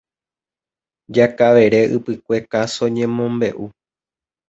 Jakavere 1.15 1.81
ypykue 1.95 2.37
káso 2.51 2.85
ñemombeʼu. 2.95 3.65